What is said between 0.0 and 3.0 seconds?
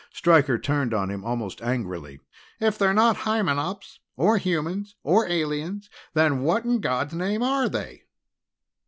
Stryker turned on him almost angrily. "If they're